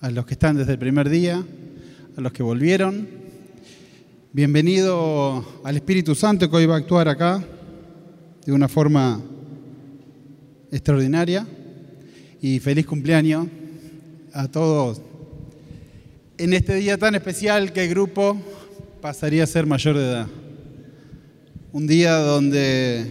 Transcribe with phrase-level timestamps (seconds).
[0.00, 1.44] a los que están desde el primer día,
[2.16, 3.06] a los que volvieron.
[4.32, 7.44] Bienvenido al Espíritu Santo que hoy va a actuar acá
[8.44, 9.22] de una forma
[10.72, 11.46] extraordinaria.
[12.42, 13.46] Y feliz cumpleaños
[14.32, 15.00] a todos
[16.36, 18.36] en este día tan especial que el grupo
[19.00, 20.26] pasaría a ser mayor de edad.
[21.72, 23.08] Un día donde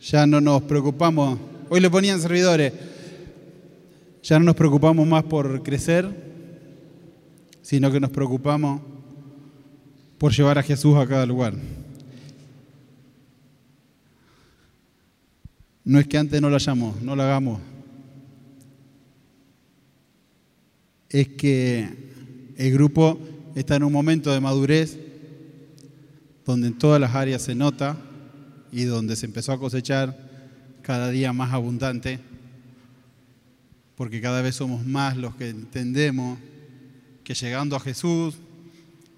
[0.00, 2.72] ya no nos preocupamos, hoy lo ponían servidores,
[4.22, 6.08] ya no nos preocupamos más por crecer,
[7.62, 8.82] sino que nos preocupamos
[10.18, 11.54] por llevar a Jesús a cada lugar.
[15.84, 17.60] No es que antes no lo hayamos, no lo hagamos.
[21.08, 21.88] Es que
[22.56, 23.18] el grupo
[23.54, 24.98] está en un momento de madurez
[26.44, 27.96] donde en todas las áreas se nota
[28.72, 30.30] y donde se empezó a cosechar
[30.82, 32.20] cada día más abundante,
[34.00, 36.38] porque cada vez somos más los que entendemos
[37.22, 38.34] que llegando a Jesús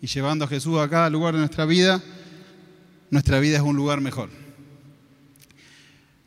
[0.00, 2.02] y llevando a Jesús a cada lugar de nuestra vida,
[3.08, 4.28] nuestra vida es un lugar mejor.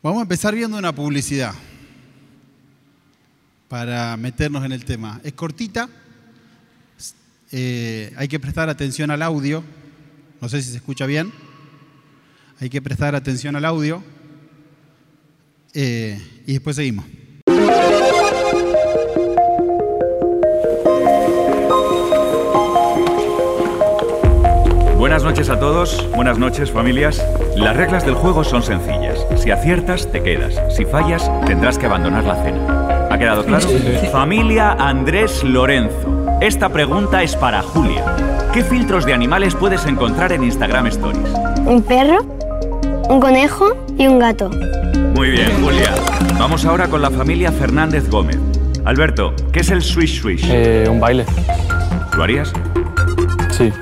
[0.02, 1.52] Vamos a empezar viendo una publicidad
[3.68, 5.20] para meternos en el tema.
[5.22, 5.90] Es cortita,
[7.52, 9.62] eh, hay que prestar atención al audio,
[10.40, 11.30] no sé si se escucha bien,
[12.58, 14.02] hay que prestar atención al audio
[15.74, 17.04] eh, y después seguimos.
[25.16, 27.24] Buenas noches a todos, buenas noches familias.
[27.56, 29.18] Las reglas del juego son sencillas.
[29.38, 30.60] Si aciertas, te quedas.
[30.76, 33.08] Si fallas, tendrás que abandonar la cena.
[33.10, 33.66] ¿Ha quedado claro?
[34.12, 36.26] Familia Andrés Lorenzo.
[36.42, 38.04] Esta pregunta es para Julia.
[38.52, 41.32] ¿Qué filtros de animales puedes encontrar en Instagram Stories?
[41.64, 42.18] Un perro,
[43.08, 44.50] un conejo y un gato.
[45.14, 45.94] Muy bien, Julia.
[46.38, 48.38] Vamos ahora con la familia Fernández Gómez.
[48.84, 50.46] Alberto, ¿qué es el swish swish?
[50.50, 51.24] Eh, un baile.
[52.14, 52.52] ¿Lo harías?
[53.50, 53.72] Sí.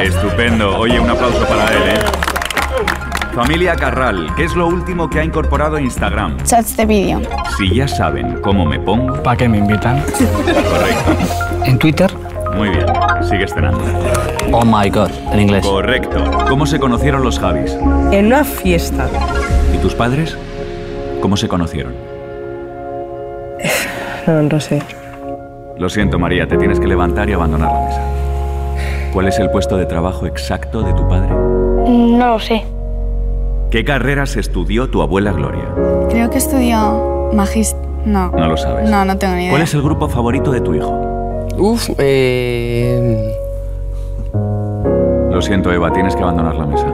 [0.00, 0.78] Estupendo.
[0.78, 2.00] Oye, un aplauso para él, ¿eh?
[3.34, 6.36] Familia Carral, ¿qué es lo último que ha incorporado Instagram?
[6.44, 7.22] Chats de vídeo.
[7.56, 9.22] Si ya saben cómo me pongo.
[9.22, 10.02] ¿Para qué me invitan?
[10.02, 11.64] Correcto.
[11.64, 12.10] En Twitter,
[12.56, 12.84] Muy bien.
[13.22, 13.80] Sigue cenando.
[14.52, 15.64] oh my god, en inglés.
[15.66, 16.30] Correcto.
[16.48, 17.72] ¿Cómo se conocieron los Javis?
[18.10, 19.06] En una fiesta.
[19.74, 20.36] ¿Y tus padres?
[21.20, 21.94] ¿Cómo se conocieron?
[24.26, 24.80] No, no sé.
[25.78, 28.00] Lo siento, María, te tienes que levantar y abandonar la mesa.
[29.12, 31.28] ¿Cuál es el puesto de trabajo exacto de tu padre?
[31.28, 32.64] No lo sé.
[33.70, 35.64] ¿Qué carreras estudió tu abuela Gloria?
[36.08, 37.76] Creo que estudió magist...
[38.06, 38.30] No.
[38.30, 38.90] No lo sabes.
[38.90, 39.50] No, no tengo ni idea.
[39.50, 40.90] ¿Cuál es el grupo favorito de tu hijo?
[41.58, 43.36] Uf, eh...
[45.30, 46.86] Lo siento, Eva, tienes que abandonar la mesa.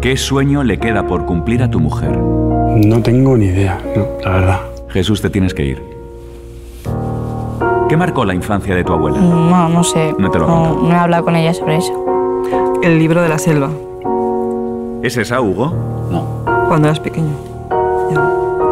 [0.00, 2.16] ¿Qué sueño le queda por cumplir a tu mujer?
[2.16, 4.60] No tengo ni idea, no, la verdad.
[4.88, 5.95] Jesús, te tienes que ir.
[7.88, 9.18] ¿Qué marcó la infancia de tu abuela?
[9.18, 10.14] No, no sé.
[10.18, 11.92] No te lo no, no he hablado con ella sobre eso.
[12.82, 13.70] El libro de la selva.
[15.02, 15.72] ¿Es esa, Hugo?
[16.68, 17.32] Cuando eras pequeño.
[18.10, 18.20] Ya.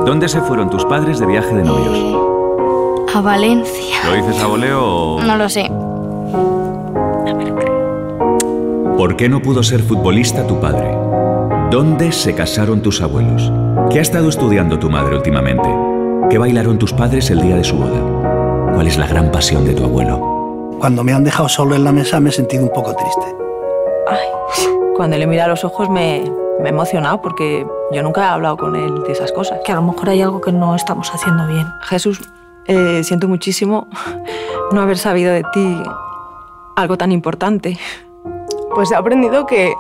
[0.05, 1.97] ¿Dónde se fueron tus padres de viaje de novios?
[1.97, 3.97] Eh, a Valencia.
[4.05, 5.23] ¿Lo dices a voleo o...?
[5.23, 5.71] No lo sé.
[8.97, 10.97] ¿Por qué no pudo ser futbolista tu padre?
[11.71, 13.53] ¿Dónde se casaron tus abuelos?
[13.91, 15.69] ¿Qué ha estado estudiando tu madre últimamente?
[16.31, 18.01] ¿Qué bailaron tus padres el día de su boda?
[18.85, 20.77] ¿Cuál es la gran pasión de tu abuelo?
[20.79, 23.35] Cuando me han dejado solo en la mesa me he sentido un poco triste.
[24.07, 24.29] Ay,
[24.95, 26.31] cuando le mira a los ojos me,
[26.61, 29.61] me he emocionado porque yo nunca he hablado con él de esas cosas.
[29.65, 31.67] que a lo mejor hay algo que no estamos haciendo bien.
[31.85, 32.21] Jesús,
[32.67, 33.87] eh, siento muchísimo
[34.73, 35.83] no haber sabido de ti
[36.77, 37.79] algo tan importante.
[38.75, 39.73] Pues he aprendido que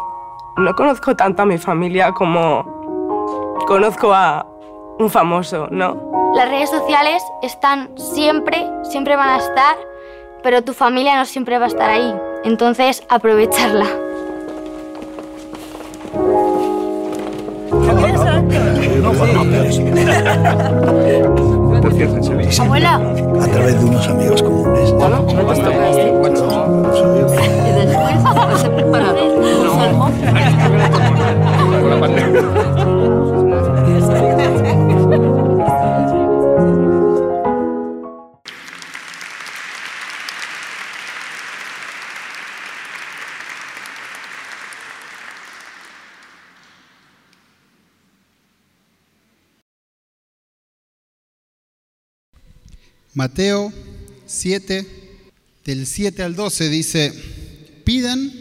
[0.57, 2.65] no conozco tanto a mi familia como
[3.67, 4.47] conozco a
[4.99, 6.14] un famoso, ¿no?
[6.35, 9.77] Las redes sociales están siempre, siempre van a estar,
[10.43, 12.13] pero tu familia no siempre va a estar ahí.
[12.43, 13.87] Entonces, aprovecharla.
[22.61, 22.95] Abuela.
[23.41, 24.93] A través de unos amigos comunes.
[53.15, 53.73] Mateo
[54.27, 54.87] 7,
[55.65, 57.13] del 7 al 12 dice,
[57.85, 58.33] pidan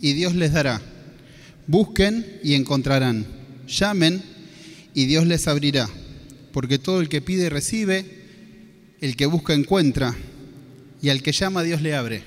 [0.00, 0.80] y Dios les dará,
[1.66, 3.26] busquen y encontrarán,
[3.68, 4.22] llamen
[4.94, 5.88] y Dios les abrirá.
[6.52, 8.06] porque todo el que pide recibe,
[9.02, 10.16] el que busca encuentra,
[11.02, 12.22] y al que llama Dios le abre.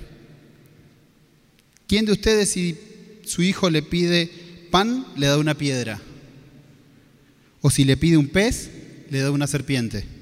[1.88, 2.78] ¿Quién de ustedes si
[3.26, 4.30] su hijo le pide
[4.70, 6.00] pan, le da una piedra?
[7.62, 8.70] ¿O si le pide un pez,
[9.10, 10.19] le da una serpiente?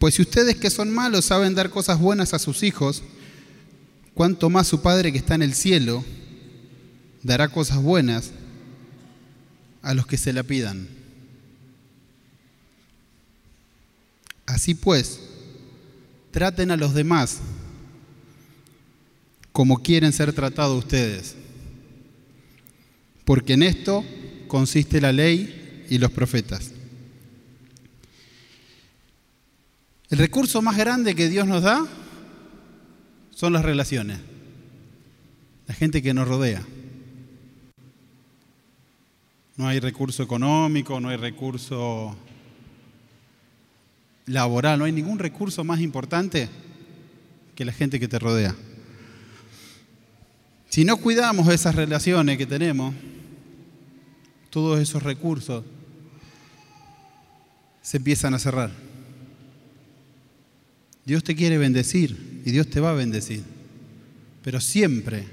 [0.00, 3.02] Pues si ustedes que son malos saben dar cosas buenas a sus hijos,
[4.14, 6.02] cuánto más su Padre que está en el cielo
[7.22, 8.30] dará cosas buenas
[9.82, 10.88] a los que se la pidan.
[14.46, 15.20] Así pues,
[16.30, 17.36] traten a los demás
[19.52, 21.34] como quieren ser tratados ustedes,
[23.26, 24.02] porque en esto
[24.48, 26.69] consiste la ley y los profetas.
[30.10, 31.86] El recurso más grande que Dios nos da
[33.30, 34.18] son las relaciones,
[35.68, 36.66] la gente que nos rodea.
[39.56, 42.16] No hay recurso económico, no hay recurso
[44.26, 46.48] laboral, no hay ningún recurso más importante
[47.54, 48.56] que la gente que te rodea.
[50.70, 52.94] Si no cuidamos esas relaciones que tenemos,
[54.50, 55.64] todos esos recursos
[57.80, 58.89] se empiezan a cerrar.
[61.10, 63.42] Dios te quiere bendecir y Dios te va a bendecir,
[64.44, 65.24] pero siempre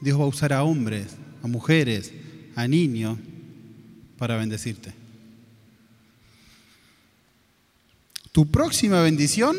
[0.00, 2.12] Dios va a usar a hombres, a mujeres,
[2.56, 3.16] a niños
[4.18, 4.92] para bendecirte.
[8.32, 9.56] Tu próxima bendición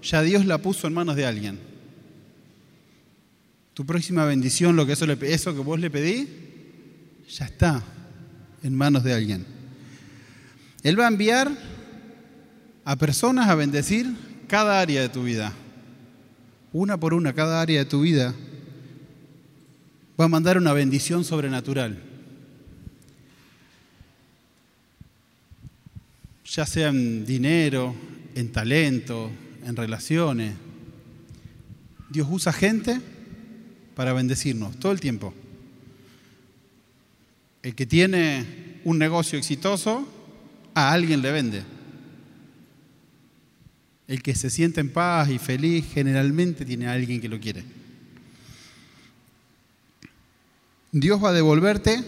[0.00, 1.58] ya Dios la puso en manos de alguien.
[3.74, 6.28] Tu próxima bendición, lo que eso, que vos le pedí,
[7.28, 7.82] ya está
[8.62, 9.44] en manos de alguien.
[10.84, 11.50] Él va a enviar
[12.84, 15.52] a personas a bendecir cada área de tu vida.
[16.72, 18.34] Una por una, cada área de tu vida
[20.18, 22.02] va a mandar una bendición sobrenatural.
[26.44, 27.94] Ya sea en dinero,
[28.34, 29.30] en talento,
[29.64, 30.54] en relaciones.
[32.08, 33.00] Dios usa gente
[33.94, 35.34] para bendecirnos todo el tiempo.
[37.62, 40.06] El que tiene un negocio exitoso,
[40.74, 41.75] a alguien le vende.
[44.08, 47.64] El que se siente en paz y feliz generalmente tiene a alguien que lo quiere.
[50.92, 52.02] Dios va a devolverte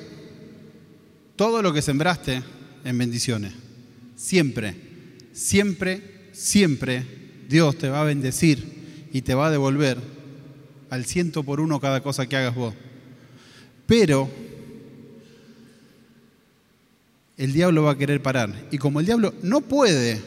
[1.37, 2.43] todo lo que sembraste
[2.85, 3.53] en bendiciones.
[4.17, 4.75] Siempre,
[5.33, 7.05] siempre, siempre
[7.49, 9.99] Dios te va a bendecir y te va a devolver
[10.91, 12.75] al ciento por uno cada cosa que hagas vos.
[13.87, 14.31] Pero
[17.37, 18.69] el diablo va a querer parar.
[18.71, 20.21] Y como el diablo no puede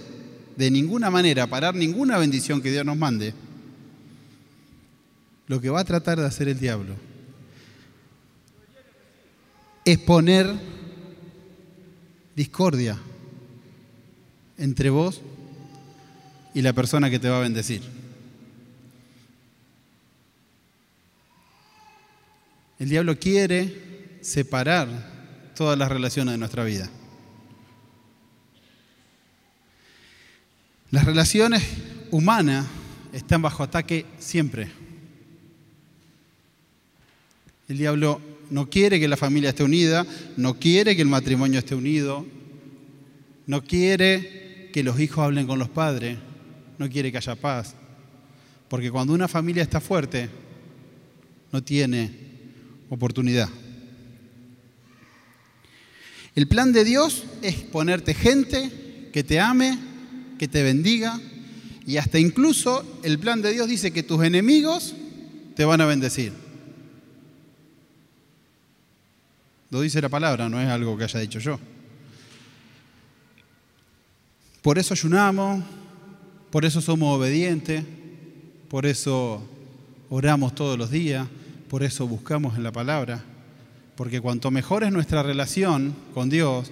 [0.56, 3.34] de ninguna manera parar ninguna bendición que Dios nos mande,
[5.48, 6.96] lo que va a tratar de hacer el diablo
[9.84, 10.48] es poner
[12.36, 12.98] discordia
[14.58, 15.22] entre vos
[16.54, 17.82] y la persona que te va a bendecir.
[22.80, 24.88] El diablo quiere separar
[25.56, 26.90] todas las relaciones de nuestra vida.
[30.92, 31.64] Las relaciones
[32.12, 32.68] humanas
[33.14, 34.70] están bajo ataque siempre.
[37.70, 38.20] El diablo
[38.50, 40.06] no quiere que la familia esté unida,
[40.36, 42.26] no quiere que el matrimonio esté unido,
[43.48, 46.18] no quiere que los hijos hablen con los padres,
[46.78, 47.74] no quiere que haya paz.
[48.68, 50.30] Porque cuando una familia está fuerte,
[51.54, 52.12] no tiene
[52.90, 53.48] oportunidad.
[56.36, 59.91] El plan de Dios es ponerte gente que te ame,
[60.42, 61.22] que te bendiga,
[61.86, 64.96] y hasta incluso el plan de Dios dice que tus enemigos
[65.56, 66.34] te van a bendecir.
[69.70, 71.60] Lo dice la palabra, no es algo que haya dicho yo.
[74.64, 75.64] Por eso ayunamos,
[76.50, 77.84] por eso somos obedientes,
[78.68, 79.48] por eso
[80.10, 81.28] oramos todos los días,
[81.70, 83.24] por eso buscamos en la palabra,
[83.96, 86.72] porque cuanto mejor es nuestra relación con Dios,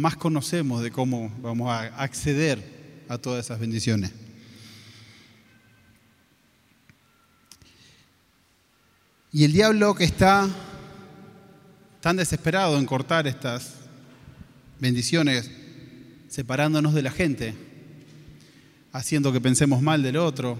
[0.00, 4.10] más conocemos de cómo vamos a acceder a todas esas bendiciones.
[9.30, 10.48] Y el diablo que está
[12.00, 13.74] tan desesperado en cortar estas
[14.78, 15.50] bendiciones,
[16.28, 17.54] separándonos de la gente,
[18.92, 20.56] haciendo que pensemos mal del otro,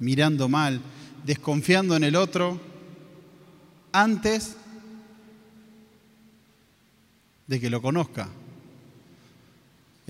[0.00, 0.82] mirando mal,
[1.24, 2.60] desconfiando en el otro,
[3.90, 4.54] antes
[7.46, 8.28] de que lo conozca.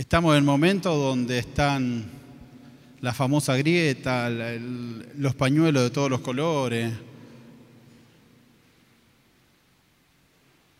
[0.00, 2.06] Estamos en el momento donde están
[3.02, 6.90] la famosa grieta, los pañuelos de todos los colores,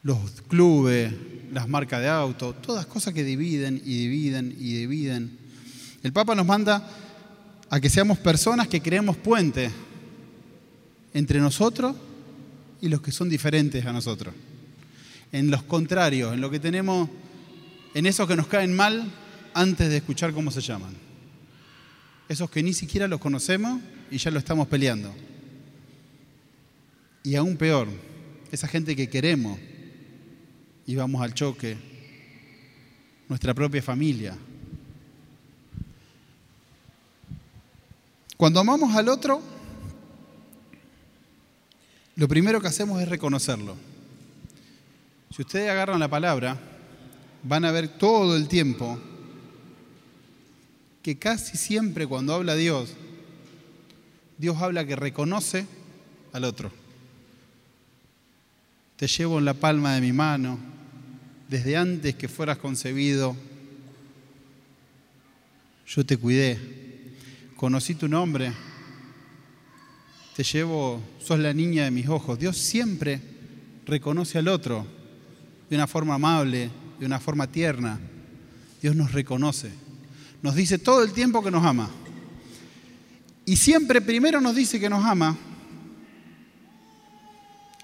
[0.05, 1.13] los clubes,
[1.53, 5.37] las marcas de auto, todas cosas que dividen y dividen y dividen.
[6.03, 6.89] El Papa nos manda
[7.69, 9.71] a que seamos personas que creemos puente
[11.13, 11.95] entre nosotros
[12.81, 14.35] y los que son diferentes a nosotros.
[15.31, 17.11] En los contrarios, en lo que tenemos,
[17.95, 19.11] en esos que nos caen mal
[19.55, 20.95] antes de escuchar cómo se llaman.
[22.29, 23.81] Esos que ni siquiera los conocemos
[24.11, 25.13] y ya lo estamos peleando.
[27.23, 27.89] Y aún peor,
[28.53, 29.59] esa gente que queremos
[30.87, 31.77] y vamos al choque,
[33.29, 34.37] nuestra propia familia.
[38.37, 39.43] Cuando amamos al otro,
[42.17, 43.77] lo primero que hacemos es reconocerlo.
[45.31, 46.59] Si ustedes agarran la palabra,
[47.43, 48.99] van a ver todo el tiempo
[51.03, 52.95] que casi siempre cuando habla Dios,
[54.39, 55.67] Dios habla que reconoce
[56.33, 56.71] al otro.
[58.97, 60.59] Te llevo en la palma de mi mano,
[61.49, 63.35] desde antes que fueras concebido,
[65.87, 66.59] yo te cuidé,
[67.57, 68.53] conocí tu nombre,
[70.37, 72.39] te llevo, sos la niña de mis ojos.
[72.39, 73.21] Dios siempre
[73.87, 74.87] reconoce al otro
[75.69, 76.71] de una forma amable,
[77.01, 77.99] de una forma tierna.
[78.81, 79.71] Dios nos reconoce.
[80.43, 81.91] Nos dice todo el tiempo que nos ama.
[83.47, 85.37] Y siempre primero nos dice que nos ama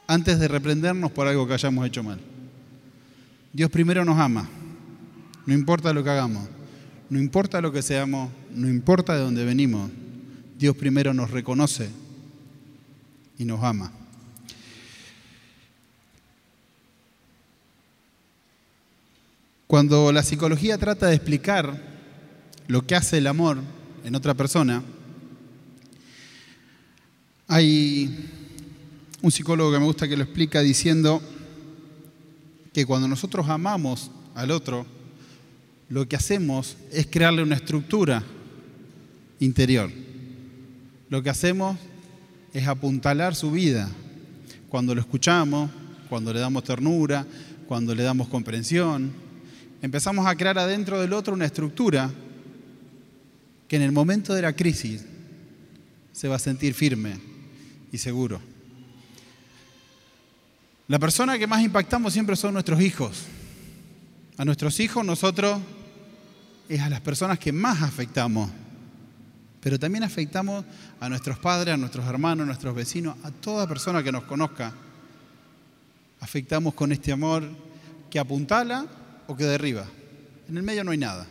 [0.07, 2.21] antes de reprendernos por algo que hayamos hecho mal.
[3.53, 4.47] Dios primero nos ama,
[5.47, 6.47] no importa lo que hagamos,
[7.09, 9.91] no importa lo que seamos, no importa de dónde venimos,
[10.59, 11.89] Dios primero nos reconoce
[13.39, 13.91] y nos ama.
[19.67, 21.83] Cuando la psicología trata de explicar
[22.69, 23.59] lo que hace el amor
[24.05, 24.83] en otra persona,
[27.49, 28.31] hay
[29.23, 31.21] un psicólogo que me gusta que lo explica diciendo
[32.73, 34.87] que cuando nosotros amamos al otro,
[35.89, 38.23] lo que hacemos es crearle una estructura
[39.41, 39.91] interior.
[41.09, 41.77] Lo que hacemos
[42.53, 43.89] es apuntalar su vida.
[44.69, 45.71] Cuando lo escuchamos,
[46.09, 47.27] cuando le damos ternura,
[47.67, 49.26] cuando le damos comprensión,
[49.87, 52.11] empezamos a crear adentro del otro una estructura
[53.69, 55.05] que en el momento de la crisis
[56.11, 57.17] se va a sentir firme
[57.93, 58.41] y seguro.
[60.89, 63.27] La persona que más impactamos siempre son nuestros hijos.
[64.37, 65.61] A nuestros hijos nosotros
[66.69, 68.51] es a las personas que más afectamos,
[69.61, 70.65] pero también afectamos
[70.99, 74.73] a nuestros padres, a nuestros hermanos, a nuestros vecinos, a toda persona que nos conozca.
[76.19, 77.49] Afectamos con este amor
[78.11, 78.85] que apuntala
[79.27, 79.87] o que derriba.
[80.49, 81.27] En el medio no hay nada.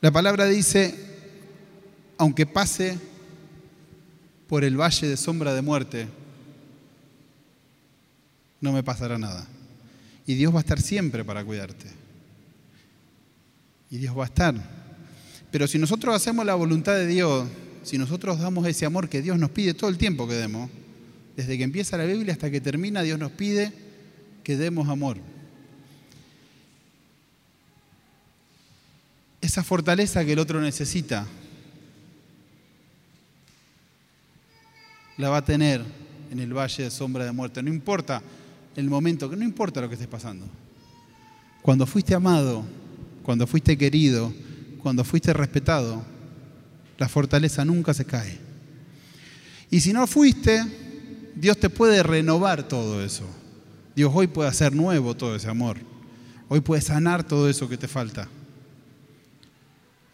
[0.00, 0.94] La palabra dice,
[2.18, 2.98] aunque pase
[4.46, 6.06] por el valle de sombra de muerte,
[8.60, 9.46] no me pasará nada.
[10.26, 11.86] Y Dios va a estar siempre para cuidarte.
[13.90, 14.54] Y Dios va a estar.
[15.50, 17.48] Pero si nosotros hacemos la voluntad de Dios,
[17.82, 20.70] si nosotros damos ese amor que Dios nos pide todo el tiempo que demos,
[21.36, 23.72] desde que empieza la Biblia hasta que termina, Dios nos pide
[24.42, 25.18] que demos amor.
[29.40, 31.26] Esa fortaleza que el otro necesita,
[35.18, 35.84] la va a tener
[36.30, 37.62] en el valle de sombra de muerte.
[37.62, 38.22] No importa
[38.74, 40.46] el momento, no importa lo que estés pasando.
[41.60, 42.64] Cuando fuiste amado,
[43.22, 44.32] cuando fuiste querido,
[44.82, 46.02] cuando fuiste respetado,
[46.98, 48.38] la fortaleza nunca se cae.
[49.70, 50.64] Y si no fuiste,
[51.36, 53.24] Dios te puede renovar todo eso.
[53.94, 55.78] Dios hoy puede hacer nuevo todo ese amor.
[56.48, 58.28] Hoy puede sanar todo eso que te falta.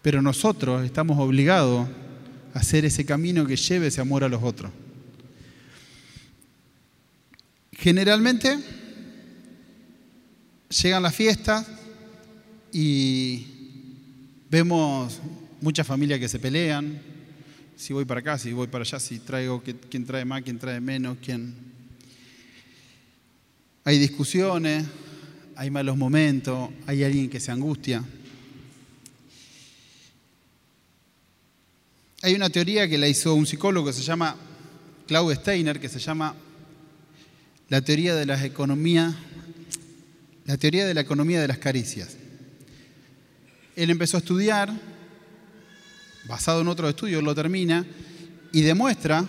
[0.03, 1.89] Pero nosotros estamos obligados
[2.55, 4.73] a hacer ese camino que lleve ese amor a los otros.
[7.71, 8.59] Generalmente
[10.83, 11.67] llegan las fiestas
[12.73, 13.47] y
[14.51, 15.21] vemos
[15.61, 17.01] muchas familias que se pelean,
[17.83, 19.61] si voy para acá, si voy para allá, si traigo,
[19.91, 21.53] quién trae más, quién trae menos, quién...
[23.83, 24.85] Hay discusiones,
[25.57, 28.05] hay malos momentos, hay alguien que se angustia.
[32.23, 34.37] Hay una teoría que la hizo un psicólogo que se llama
[35.09, 36.37] Claude Steiner, que se llama
[37.69, 39.13] la teoría de la economía,
[40.45, 42.17] la teoría de la economía de las caricias.
[43.75, 44.92] Él empezó a estudiar,
[46.25, 47.85] basado en otro estudio, lo termina
[48.53, 49.25] y demuestra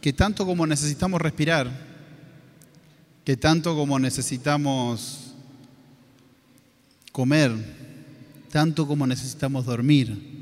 [0.00, 1.70] que tanto como necesitamos respirar,
[3.24, 5.34] que tanto como necesitamos
[7.12, 7.52] comer,
[8.50, 10.38] tanto como necesitamos dormir,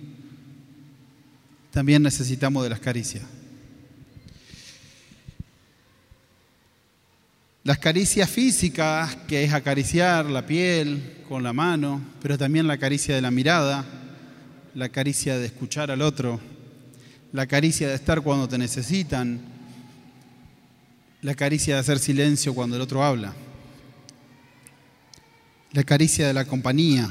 [1.71, 3.25] también necesitamos de las caricias.
[7.65, 13.17] Las caricias físicas, que es acariciar la piel con la mano, pero también la caricia
[13.17, 13.85] de la mirada,
[14.77, 16.39] la caricia de escuchar al otro,
[17.33, 19.41] la caricia de estar cuando te necesitan,
[21.23, 23.33] la caricia de hacer silencio cuando el otro habla,
[25.73, 27.09] la caricia de la compañía.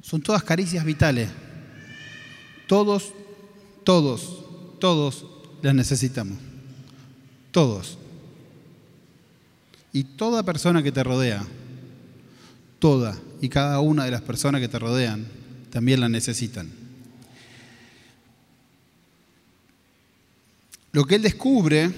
[0.00, 1.28] Son todas caricias vitales.
[2.66, 3.12] Todos,
[3.84, 5.26] todos, todos
[5.60, 6.38] las necesitamos.
[7.50, 7.98] Todos.
[9.92, 11.44] Y toda persona que te rodea,
[12.78, 15.26] toda y cada una de las personas que te rodean,
[15.70, 16.70] también la necesitan.
[20.92, 21.90] Lo que él descubre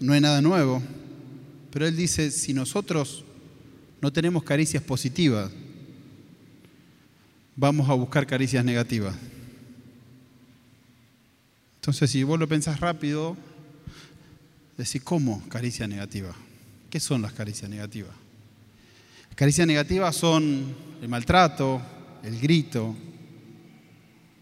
[0.00, 0.82] no es nada nuevo,
[1.70, 3.24] pero él dice, si nosotros
[4.00, 5.50] no tenemos caricias positivas,
[7.56, 9.14] vamos a buscar caricias negativas.
[11.76, 13.36] Entonces, si vos lo pensás rápido,
[14.76, 16.34] decís, ¿cómo caricia negativa?
[16.90, 18.21] ¿Qué son las caricias negativas?
[19.34, 21.80] Caricias negativas son el maltrato,
[22.22, 22.94] el grito,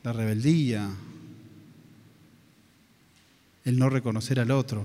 [0.02, 0.88] la rebeldía,
[3.64, 4.84] el no reconocer al otro,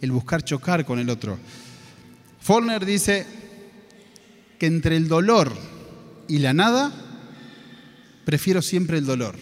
[0.00, 1.38] el buscar chocar con el otro.
[2.40, 3.26] Follner dice
[4.58, 5.52] que entre el dolor
[6.28, 6.92] y la nada,
[8.24, 9.36] prefiero siempre el dolor.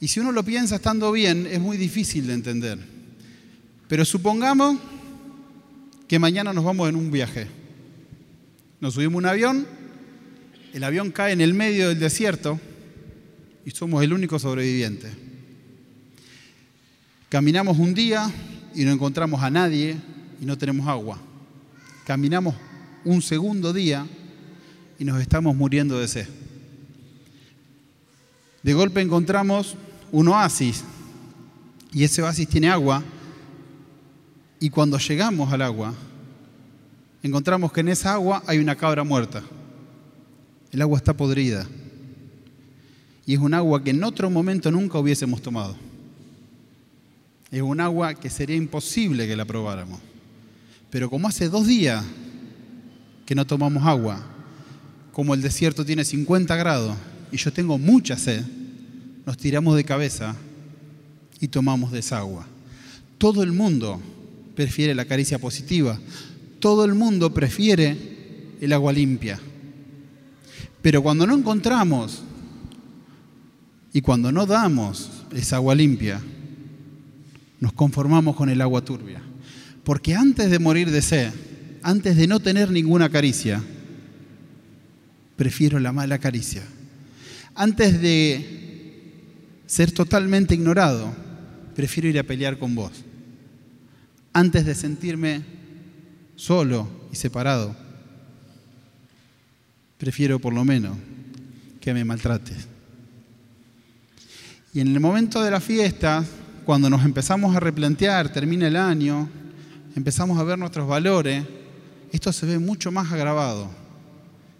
[0.00, 2.78] Y si uno lo piensa estando bien, es muy difícil de entender.
[3.88, 4.78] Pero supongamos
[6.08, 7.59] que mañana nos vamos en un viaje.
[8.80, 9.66] Nos subimos un avión,
[10.72, 12.58] el avión cae en el medio del desierto
[13.66, 15.10] y somos el único sobreviviente.
[17.28, 18.32] Caminamos un día
[18.74, 19.96] y no encontramos a nadie
[20.40, 21.18] y no tenemos agua.
[22.06, 22.54] Caminamos
[23.04, 24.06] un segundo día
[24.98, 26.26] y nos estamos muriendo de sed.
[28.62, 29.76] De golpe encontramos
[30.10, 30.84] un oasis
[31.92, 33.02] y ese oasis tiene agua
[34.58, 35.94] y cuando llegamos al agua
[37.22, 39.42] encontramos que en esa agua hay una cabra muerta.
[40.72, 41.66] El agua está podrida
[43.26, 45.76] y es un agua que en otro momento nunca hubiésemos tomado.
[47.50, 50.00] Es un agua que sería imposible que la probáramos.
[50.90, 52.04] Pero como hace dos días
[53.26, 54.20] que no tomamos agua,
[55.12, 56.96] como el desierto tiene 50 grados
[57.30, 58.44] y yo tengo mucha sed,
[59.26, 60.34] nos tiramos de cabeza
[61.40, 62.46] y tomamos de esa agua.
[63.18, 64.00] Todo el mundo
[64.54, 65.98] prefiere la caricia positiva.
[66.60, 67.96] Todo el mundo prefiere
[68.60, 69.40] el agua limpia.
[70.82, 72.22] Pero cuando no encontramos
[73.92, 76.20] y cuando no damos esa agua limpia,
[77.58, 79.20] nos conformamos con el agua turbia.
[79.84, 81.32] Porque antes de morir de sed,
[81.82, 83.62] antes de no tener ninguna caricia,
[85.36, 86.62] prefiero la mala caricia.
[87.54, 88.60] Antes de
[89.66, 91.12] ser totalmente ignorado,
[91.74, 92.92] prefiero ir a pelear con vos.
[94.32, 95.59] Antes de sentirme
[96.40, 97.76] solo y separado,
[99.98, 100.96] prefiero por lo menos
[101.82, 102.66] que me maltrates.
[104.72, 106.24] Y en el momento de la fiesta,
[106.64, 109.28] cuando nos empezamos a replantear, termina el año,
[109.94, 111.44] empezamos a ver nuestros valores,
[112.10, 113.70] esto se ve mucho más agravado.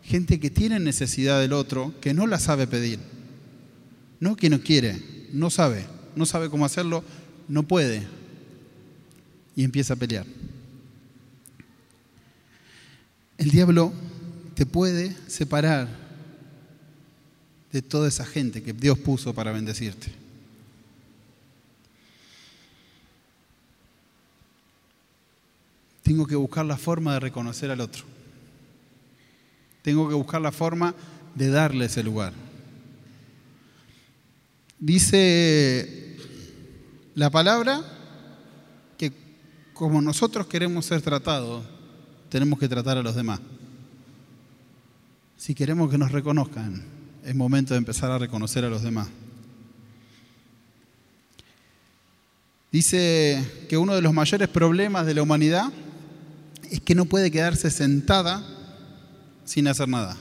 [0.02, 2.98] Gente que tiene necesidad del otro, que no la sabe pedir.
[4.18, 5.00] No que no quiere,
[5.32, 7.02] no sabe, no sabe cómo hacerlo,
[7.48, 8.06] no puede.
[9.56, 10.26] Y empieza a pelear.
[13.40, 13.90] El diablo
[14.54, 15.88] te puede separar
[17.72, 20.12] de toda esa gente que Dios puso para bendecirte.
[26.02, 28.04] Tengo que buscar la forma de reconocer al otro.
[29.80, 30.94] Tengo que buscar la forma
[31.34, 32.34] de darle ese lugar.
[34.78, 36.14] Dice
[37.14, 37.82] la palabra
[38.98, 39.14] que
[39.72, 41.79] como nosotros queremos ser tratados,
[42.30, 43.40] tenemos que tratar a los demás.
[45.36, 46.82] Si queremos que nos reconozcan,
[47.24, 49.08] es momento de empezar a reconocer a los demás.
[52.72, 55.72] Dice que uno de los mayores problemas de la humanidad
[56.70, 58.46] es que no puede quedarse sentada
[59.44, 60.16] sin hacer nada.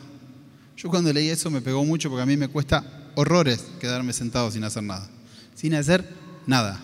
[0.76, 4.50] Yo cuando leí eso me pegó mucho porque a mí me cuesta horrores quedarme sentado
[4.50, 5.08] sin hacer nada.
[5.54, 6.10] Sin hacer
[6.48, 6.80] nada.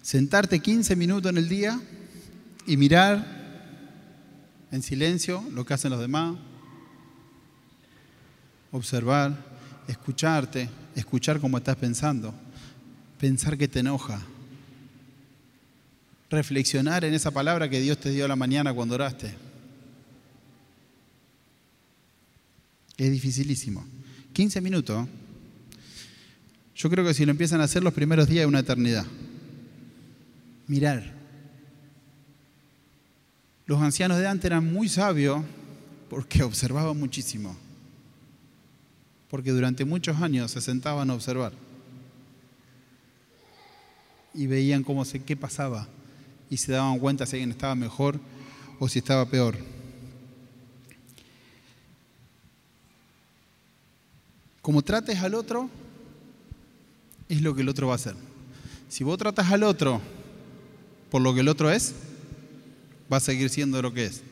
[0.00, 1.78] Sentarte 15 minutos en el día
[2.66, 3.33] y mirar
[4.74, 6.36] en silencio lo que hacen los demás.
[8.72, 9.36] Observar,
[9.86, 12.34] escucharte, escuchar cómo estás pensando,
[13.20, 14.20] pensar que te enoja,
[16.28, 19.36] reflexionar en esa palabra que Dios te dio a la mañana cuando oraste.
[22.96, 23.86] Es dificilísimo.
[24.32, 25.06] 15 minutos.
[26.74, 29.06] Yo creo que si lo empiezan a hacer los primeros días es una eternidad.
[30.66, 31.13] mirar.
[33.66, 35.42] Los ancianos de antes eran muy sabios
[36.10, 37.56] porque observaban muchísimo,
[39.30, 41.52] porque durante muchos años se sentaban a observar
[44.34, 45.88] y veían cómo se, qué pasaba
[46.50, 48.20] y se daban cuenta si alguien estaba mejor
[48.78, 49.56] o si estaba peor.
[54.60, 55.70] Como trates al otro,
[57.28, 58.14] es lo que el otro va a hacer.
[58.88, 60.00] Si vos tratas al otro
[61.10, 61.94] por lo que el otro es,
[63.14, 64.22] va a seguir siendo lo que es.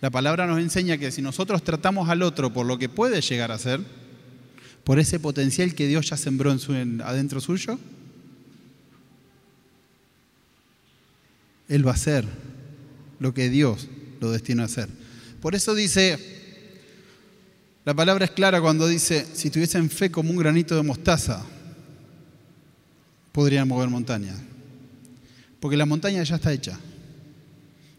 [0.00, 3.52] La palabra nos enseña que si nosotros tratamos al otro por lo que puede llegar
[3.52, 3.80] a ser,
[4.82, 7.78] por ese potencial que Dios ya sembró en su, en- adentro suyo,
[11.68, 12.26] Él va a hacer
[13.20, 13.88] lo que Dios
[14.20, 14.88] lo destinó a hacer.
[15.40, 16.18] Por eso dice,
[17.84, 21.44] la palabra es clara cuando dice, si tuviesen fe como un granito de mostaza,
[23.30, 24.38] podrían mover montañas.
[25.60, 26.78] Porque la montaña ya está hecha.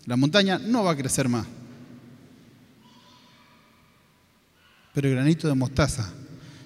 [0.06, 1.48] La montaña no va a crecer más.
[4.94, 6.12] Pero el granito de mostaza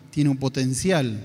[0.10, 1.20] tiene un potencial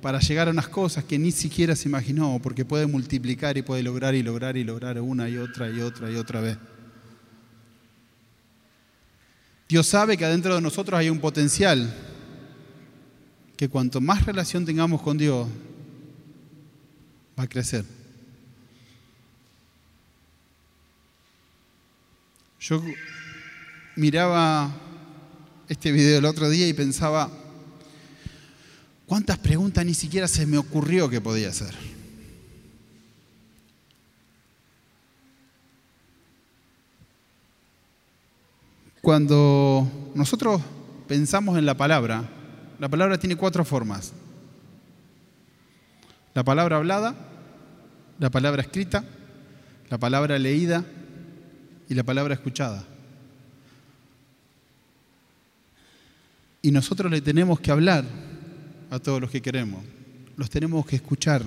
[0.00, 3.82] para llegar a unas cosas que ni siquiera se imaginó, porque puede multiplicar y puede
[3.82, 6.58] lograr y lograr y lograr una y otra y otra y otra vez.
[9.68, 11.92] Dios sabe que adentro de nosotros hay un potencial
[13.56, 15.48] que cuanto más relación tengamos con Dios,
[17.38, 17.84] va a crecer.
[22.64, 22.82] Yo
[23.94, 24.70] miraba
[25.68, 27.28] este video el otro día y pensaba,
[29.04, 31.74] ¿cuántas preguntas ni siquiera se me ocurrió que podía hacer?
[39.02, 40.62] Cuando nosotros
[41.06, 42.30] pensamos en la palabra,
[42.78, 44.14] la palabra tiene cuatro formas.
[46.32, 47.14] La palabra hablada,
[48.18, 49.04] la palabra escrita,
[49.90, 50.82] la palabra leída
[51.88, 52.84] y la palabra escuchada.
[56.62, 58.04] Y nosotros le tenemos que hablar
[58.90, 59.84] a todos los que queremos.
[60.36, 61.44] Los tenemos que escuchar,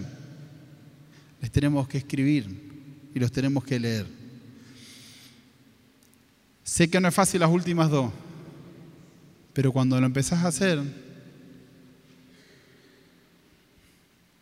[1.41, 4.05] les tenemos que escribir y los tenemos que leer.
[6.63, 8.11] Sé que no es fácil las últimas dos,
[9.53, 10.79] pero cuando lo empezás a hacer,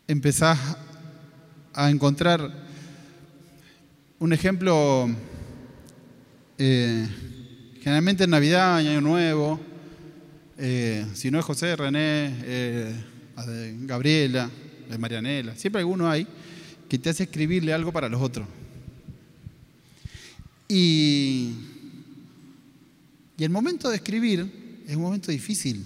[0.06, 0.58] empezás
[1.72, 2.66] a encontrar
[4.18, 5.08] un ejemplo,
[6.58, 7.06] eh,
[7.82, 9.60] generalmente en Navidad, Año Nuevo,
[10.58, 12.94] eh, si no es José, René, eh,
[13.82, 14.50] Gabriela,
[14.98, 16.26] Marianela, siempre alguno hay
[16.88, 18.46] que te hace escribirle algo para los otros.
[20.68, 21.52] Y,
[23.36, 25.84] y el momento de escribir es un momento difícil,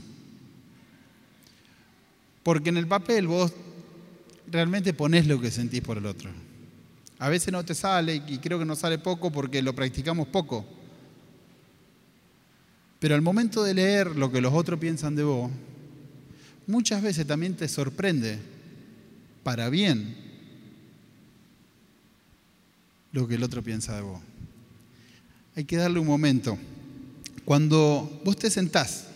[2.42, 3.52] porque en el papel vos
[4.50, 6.30] realmente pones lo que sentís por el otro.
[7.20, 10.64] A veces no te sale y creo que no sale poco porque lo practicamos poco.
[12.98, 15.50] Pero al momento de leer lo que los otros piensan de vos,
[16.66, 18.38] muchas veces también te sorprende,
[19.42, 20.16] para bien,
[23.12, 24.20] lo que el otro piensa de vos.
[25.56, 26.56] Hay que darle un momento.
[27.44, 29.08] Cuando vos te sentás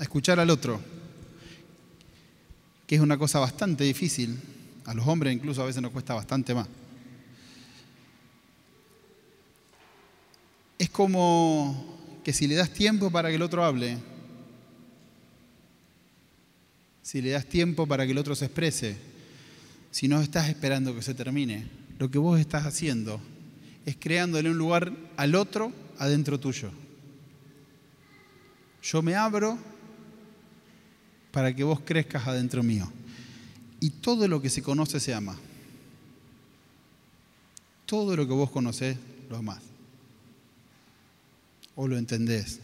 [0.00, 0.80] a escuchar al otro,
[2.88, 4.40] que es una cosa bastante difícil,
[4.86, 6.66] a los hombres incluso a veces nos cuesta bastante más.
[10.84, 13.96] Es como que si le das tiempo para que el otro hable,
[17.00, 18.98] si le das tiempo para que el otro se exprese,
[19.90, 21.66] si no estás esperando que se termine,
[21.98, 23.18] lo que vos estás haciendo
[23.86, 26.70] es creándole un lugar al otro adentro tuyo.
[28.82, 29.56] Yo me abro
[31.30, 32.92] para que vos crezcas adentro mío.
[33.80, 35.38] Y todo lo que se conoce se ama.
[37.86, 38.98] Todo lo que vos conocés
[39.30, 39.73] lo amás.
[41.76, 42.60] O lo entendés,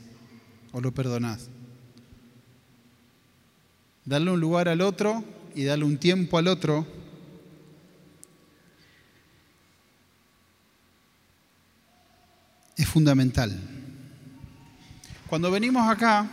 [0.73, 1.49] o lo perdonás.
[4.05, 6.87] Darle un lugar al otro y darle un tiempo al otro
[12.77, 13.59] es fundamental.
[15.29, 16.27] Cuando venimos acá,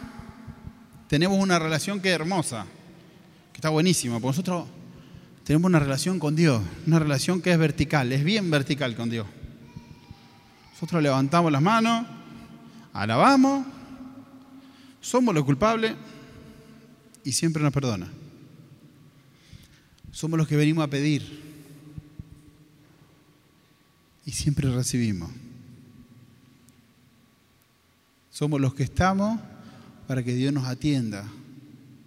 [1.08, 2.66] tenemos una relación que es hermosa,
[3.52, 4.68] que está buenísima, porque nosotros
[5.44, 9.28] tenemos una relación con Dios, una relación que es vertical, es bien vertical con Dios.
[10.74, 12.06] Nosotros levantamos las manos,
[12.98, 13.66] alabamos,
[15.02, 15.94] somos los culpables
[17.24, 18.08] y siempre nos perdona.
[20.12, 21.24] Somos los que venimos a pedir
[24.26, 25.30] y siempre recibimos.
[28.32, 29.40] Somos los que estamos
[30.08, 31.24] para que Dios nos atienda,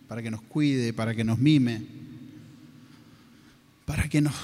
[0.08, 1.86] para que nos cuide, para que nos mime,
[3.84, 4.34] para que nos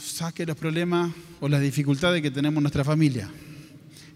[0.00, 3.28] saque los problemas o las dificultades que tenemos en nuestra familia.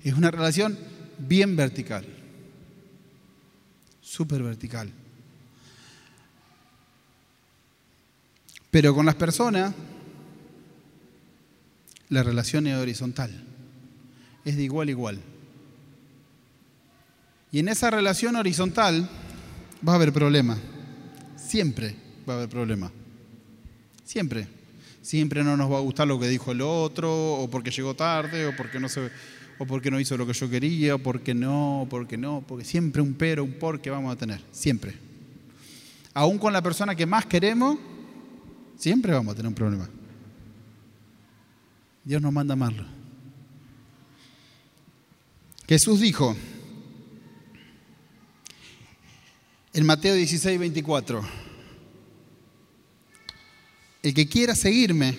[0.04, 0.78] Es una relación
[1.18, 2.06] bien vertical,
[4.00, 4.90] súper vertical.
[8.70, 9.74] Pero con las personas,
[12.08, 13.30] la relación es horizontal,
[14.44, 15.20] es de igual a igual.
[17.50, 19.08] Y en esa relación horizontal
[19.86, 20.58] va a haber problemas,
[21.36, 21.94] siempre
[22.28, 22.92] va a haber problemas,
[24.04, 24.48] siempre.
[25.02, 28.46] Siempre no nos va a gustar lo que dijo el otro, o porque llegó tarde,
[28.46, 29.10] o porque no se,
[29.62, 32.64] o porque no hizo lo que yo quería, o porque no, o porque no, porque
[32.64, 34.96] siempre un pero, un por que vamos a tener, siempre.
[36.14, 37.78] Aún con la persona que más queremos,
[38.76, 39.88] siempre vamos a tener un problema.
[42.02, 42.84] Dios nos manda amarlo.
[45.68, 46.36] Jesús dijo
[49.74, 51.22] en Mateo 16, 24,
[54.02, 55.16] el que quiera seguirme,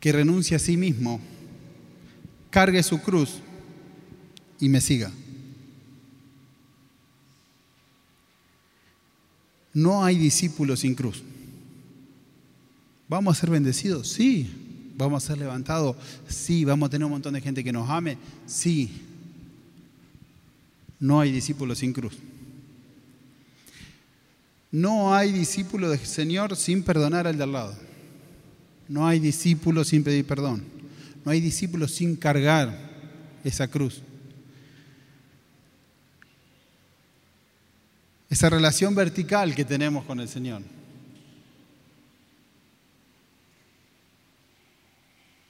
[0.00, 1.20] que renuncie a sí mismo,
[2.50, 3.38] cargue su cruz
[4.60, 5.10] y me siga.
[9.72, 11.22] No hay discípulos sin cruz.
[13.08, 14.08] ¿Vamos a ser bendecidos?
[14.08, 14.50] Sí.
[14.96, 15.96] ¿Vamos a ser levantados?
[16.26, 16.64] Sí.
[16.64, 18.18] ¿Vamos a tener un montón de gente que nos ame?
[18.46, 18.90] Sí.
[20.98, 22.14] No hay discípulos sin cruz.
[24.70, 27.76] No hay discípulo del Señor sin perdonar al de al lado.
[28.88, 30.77] No hay discípulo sin pedir perdón.
[31.24, 32.76] No hay discípulo sin cargar
[33.44, 34.02] esa cruz.
[38.30, 40.62] Esa relación vertical que tenemos con el Señor.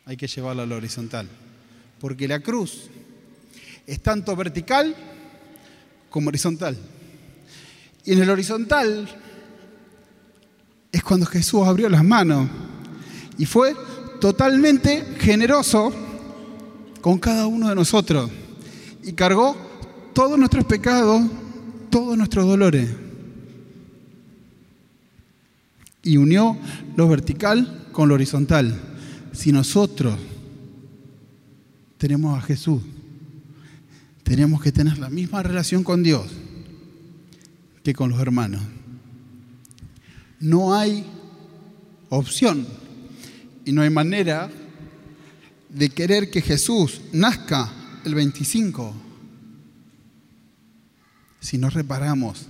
[0.05, 1.29] Hay que llevarla a la horizontal.
[2.01, 2.89] Porque la cruz
[3.87, 4.95] es tanto vertical
[6.11, 6.77] como horizontal.
[8.05, 9.09] Y en el horizontal
[10.93, 12.49] es cuando Jesús abrió las manos
[13.37, 13.75] y fue
[14.21, 15.93] totalmente generoso
[17.01, 18.31] con cada uno de nosotros
[19.03, 19.57] y cargó
[20.13, 21.23] todos nuestros pecados,
[21.91, 22.89] todos nuestros dolores
[26.03, 26.57] y unió
[26.97, 28.81] lo vertical con lo horizontal.
[29.33, 30.19] Si nosotros
[31.99, 32.83] tenemos a Jesús,
[34.23, 36.27] tenemos que tener la misma relación con Dios
[37.83, 38.63] que con los hermanos.
[40.41, 41.05] No hay
[42.09, 42.67] opción
[43.69, 44.49] y no hay manera
[45.69, 47.71] de querer que Jesús nazca
[48.07, 48.95] el 25
[51.39, 52.47] si no reparamos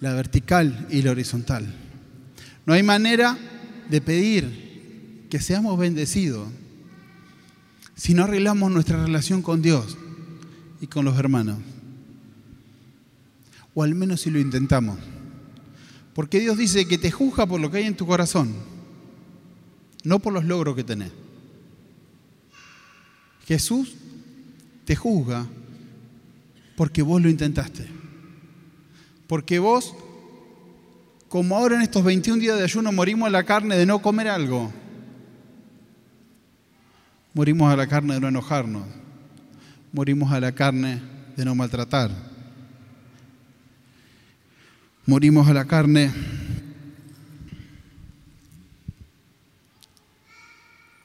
[0.00, 1.72] la vertical y la horizontal.
[2.66, 3.38] No hay manera
[3.88, 6.48] de pedir que seamos bendecidos
[7.94, 9.96] si no arreglamos nuestra relación con Dios
[10.80, 11.58] y con los hermanos.
[13.72, 14.98] O al menos si lo intentamos.
[16.12, 18.71] Porque Dios dice que te juzga por lo que hay en tu corazón,
[20.04, 21.12] no por los logros que tenés.
[23.46, 23.94] Jesús
[24.84, 25.46] te juzga
[26.76, 27.86] porque vos lo intentaste.
[29.26, 29.94] Porque vos,
[31.28, 34.28] como ahora en estos 21 días de ayuno, morimos a la carne de no comer
[34.28, 34.72] algo.
[37.34, 38.84] Morimos a la carne de no enojarnos.
[39.92, 41.00] Morimos a la carne
[41.36, 42.10] de no maltratar.
[45.06, 46.10] Morimos a la carne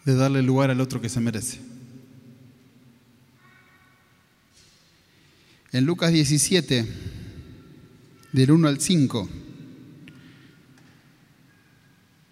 [0.08, 1.60] de darle lugar al otro que se merece.
[5.74, 6.86] En Lucas 17,
[8.32, 9.30] del 1 al 5,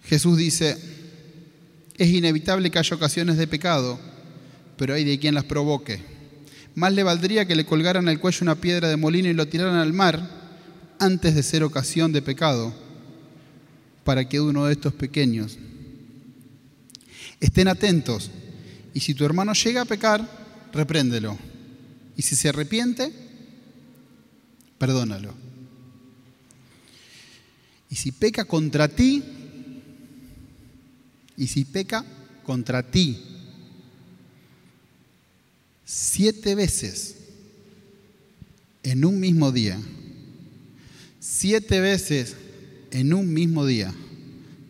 [0.06, 0.78] Jesús dice,
[1.98, 4.00] es inevitable que haya ocasiones de pecado,
[4.78, 6.00] pero hay de quien las provoque.
[6.76, 9.76] Más le valdría que le colgaran al cuello una piedra de molino y lo tiraran
[9.76, 10.30] al mar
[10.98, 12.74] antes de ser ocasión de pecado,
[14.06, 15.58] para que uno de estos pequeños
[17.46, 18.32] estén atentos.
[18.94, 21.38] Y si tu hermano llega a pecar, repréndelo.
[22.18, 23.12] Y si se arrepiente,
[24.78, 25.34] perdónalo.
[27.90, 29.24] Y si peca contra ti,
[31.38, 32.06] y si peca
[32.44, 33.22] contra ti
[35.84, 37.16] siete veces
[38.84, 39.80] en un mismo día,
[41.20, 42.36] siete veces
[42.92, 43.94] en un mismo día,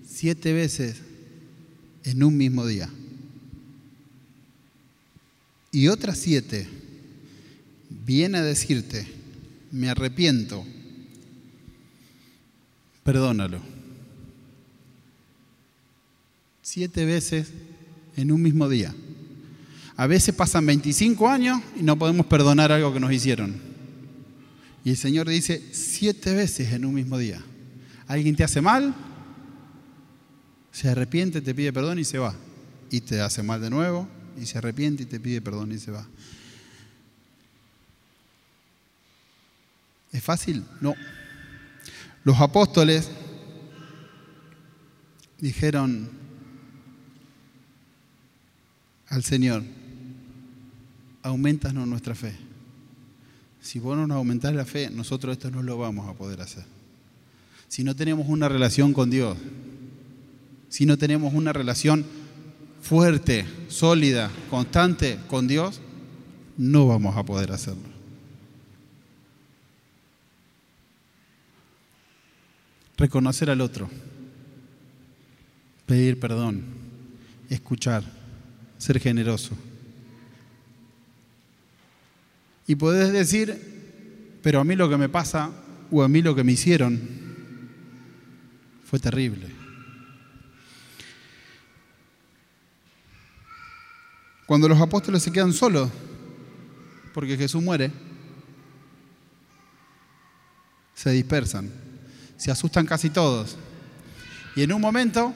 [0.07, 1.04] siete veces
[2.05, 2.89] en un mismo día,
[5.75, 6.69] y otras siete,
[7.89, 9.05] viene a decirte,
[9.71, 10.65] me arrepiento,
[13.03, 13.59] perdónalo.
[16.61, 17.49] Siete veces
[18.15, 18.95] en un mismo día.
[19.97, 23.55] A veces pasan 25 años y no podemos perdonar algo que nos hicieron.
[24.85, 27.41] Y el Señor dice siete veces en un mismo día.
[28.07, 28.95] ¿Alguien te hace mal?
[30.75, 32.35] Se arrepiente, te pide perdón y se va.
[32.91, 35.89] Y te hace mal de nuevo y se arrepiente y te pide perdón y se
[35.89, 36.05] va.
[40.11, 40.65] ¿Es fácil?
[40.81, 40.93] No.
[42.25, 43.09] Los apóstoles
[45.39, 46.09] dijeron
[49.07, 49.63] al Señor,
[51.21, 52.35] aumentanos nuestra fe.
[53.61, 56.65] Si vos no nos aumentás la fe, nosotros esto no lo vamos a poder hacer.
[57.69, 59.37] Si no tenemos una relación con Dios,
[60.75, 62.05] si no tenemos una relación
[62.81, 65.79] fuerte, sólida, constante con Dios,
[66.57, 67.87] no vamos a poder hacerlo.
[72.97, 73.89] Reconocer al otro,
[75.85, 76.65] pedir perdón,
[77.49, 78.03] escuchar,
[78.77, 79.55] ser generoso.
[82.67, 85.51] Y podés decir, pero a mí lo que me pasa
[85.89, 86.99] o a mí lo que me hicieron
[88.83, 89.64] fue terrible.
[94.45, 95.89] Cuando los apóstoles se quedan solos,
[97.13, 97.91] porque Jesús muere,
[100.93, 101.71] se dispersan,
[102.37, 103.57] se asustan casi todos.
[104.55, 105.33] Y en un momento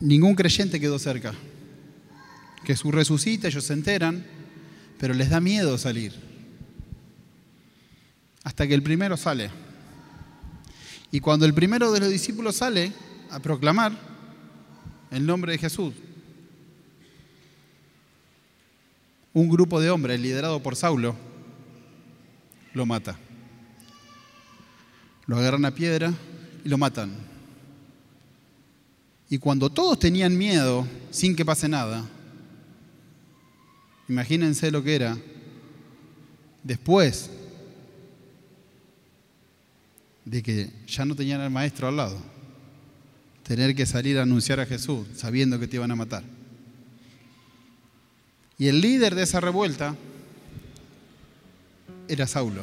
[0.00, 1.34] ningún creyente quedó cerca.
[2.64, 4.26] Jesús resucita, ellos se enteran,
[4.98, 6.14] pero les da miedo salir.
[8.44, 9.50] Hasta que el primero sale.
[11.10, 12.92] Y cuando el primero de los discípulos sale
[13.30, 13.92] a proclamar
[15.10, 15.94] el nombre de Jesús,
[19.32, 21.14] un grupo de hombres liderado por Saulo
[22.74, 23.16] lo mata.
[25.26, 26.12] Lo agarran a piedra
[26.64, 27.14] y lo matan.
[29.28, 32.04] Y cuando todos tenían miedo, sin que pase nada,
[34.08, 35.16] imagínense lo que era
[36.64, 37.30] después
[40.24, 42.18] de que ya no tenían al maestro al lado,
[43.50, 46.22] tener que salir a anunciar a Jesús sabiendo que te iban a matar.
[48.56, 49.96] Y el líder de esa revuelta
[52.06, 52.62] era Saulo.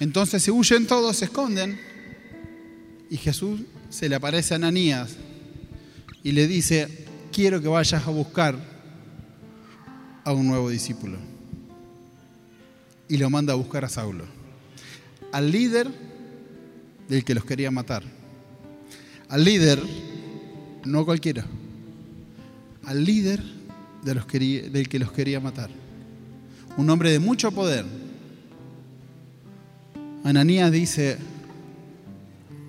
[0.00, 1.78] Entonces se huyen todos, se esconden,
[3.08, 5.14] y Jesús se le aparece a Ananías
[6.24, 8.58] y le dice, quiero que vayas a buscar
[10.24, 11.18] a un nuevo discípulo.
[13.08, 14.24] Y lo manda a buscar a Saulo,
[15.30, 15.88] al líder
[17.08, 18.17] del que los quería matar.
[19.28, 19.82] Al líder,
[20.84, 21.44] no cualquiera,
[22.86, 23.42] al líder
[24.02, 25.70] de los del que los quería matar.
[26.76, 27.84] Un hombre de mucho poder.
[30.24, 31.18] Ananías dice,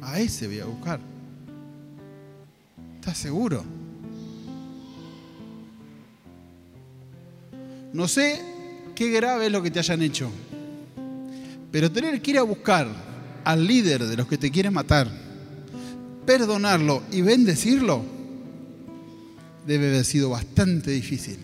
[0.01, 0.99] a ese voy a buscar.
[2.95, 3.63] ¿Estás seguro?
[7.93, 8.41] No sé
[8.95, 10.29] qué grave es lo que te hayan hecho,
[11.71, 12.87] pero tener que ir a buscar
[13.45, 15.09] al líder de los que te quieren matar,
[16.29, 18.03] perdonarlo y bendecirlo,
[19.65, 21.39] debe haber sido bastante difícil.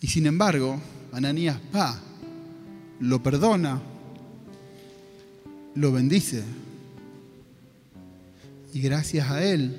[0.00, 0.80] Y sin embargo,
[1.12, 2.00] Ananías va,
[3.00, 3.82] lo perdona,
[5.74, 6.42] lo bendice.
[8.72, 9.78] Y gracias a él,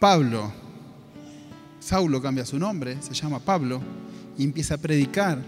[0.00, 0.52] Pablo,
[1.78, 3.80] Saulo cambia su nombre, se llama Pablo,
[4.36, 5.40] y empieza a predicar,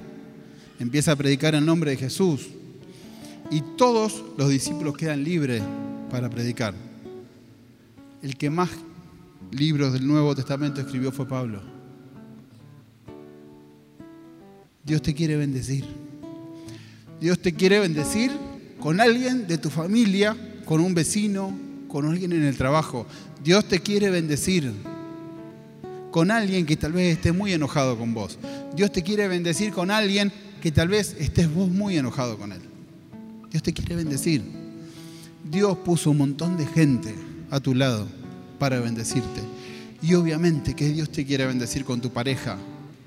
[0.79, 2.47] empieza a predicar el nombre de Jesús.
[3.51, 5.63] Y todos los discípulos quedan libres
[6.11, 6.75] para predicar.
[8.23, 8.69] El que más
[9.51, 11.63] libros del Nuevo Testamento escribió fue Pablo.
[14.85, 15.85] Dios te quiere bendecir.
[17.21, 18.31] Dios te quiere bendecir
[18.81, 21.53] con alguien de tu familia, con un vecino,
[21.89, 23.07] con alguien en el trabajo.
[23.43, 24.73] Dios te quiere bendecir
[26.11, 28.39] con alguien que tal vez esté muy enojado con vos.
[28.75, 32.68] Dios te quiere bendecir con alguien que tal vez estés vos muy enojado con él.
[33.51, 34.43] Dios te quiere bendecir.
[35.51, 37.15] Dios puso un montón de gente
[37.51, 38.07] a tu lado
[38.59, 39.41] para bendecirte.
[40.03, 42.57] Y obviamente que Dios te quiere bendecir con tu pareja,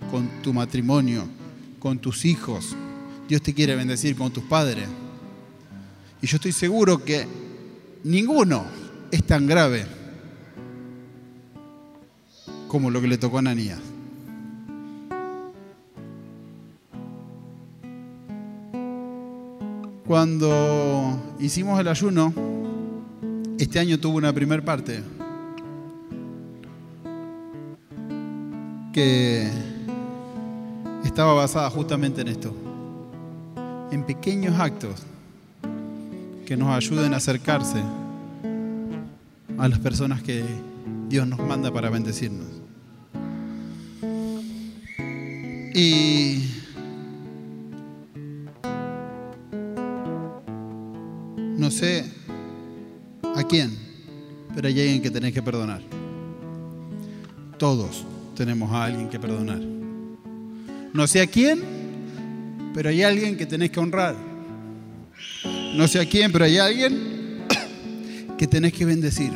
[0.10, 1.26] con tu matrimonio,
[1.80, 2.76] con tus hijos.
[3.28, 4.88] Dios te quiere bendecir con tus padres.
[6.22, 7.26] Y yo estoy seguro que
[8.04, 8.66] ninguno
[9.12, 9.86] es tan grave
[12.68, 13.80] como lo que le tocó a Ananías.
[20.12, 22.34] Cuando hicimos el ayuno,
[23.58, 25.02] este año tuvo una primer parte
[28.92, 29.50] que
[31.06, 32.54] estaba basada justamente en esto,
[33.94, 35.02] en pequeños actos
[36.46, 37.82] que nos ayuden a acercarse
[39.58, 40.44] a las personas que
[41.08, 42.48] Dios nos manda para bendecirnos.
[45.74, 46.61] Y
[51.72, 52.04] No sé
[53.34, 53.72] a quién,
[54.54, 55.82] pero hay alguien que tenés que perdonar.
[57.58, 58.06] Todos
[58.36, 59.62] tenemos a alguien que perdonar.
[60.94, 61.62] No sé a quién,
[62.74, 64.18] pero hay alguien que tenés que honrar.
[65.74, 67.46] No sé a quién, pero hay alguien
[68.38, 69.32] que tenés que bendecir.